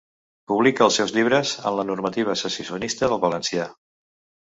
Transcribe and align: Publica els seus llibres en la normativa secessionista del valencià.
Publica 0.51 0.83
els 0.85 0.97
seus 1.01 1.13
llibres 1.17 1.53
en 1.71 1.79
la 1.81 1.87
normativa 1.91 2.39
secessionista 2.45 3.15
del 3.15 3.25
valencià. 3.31 3.73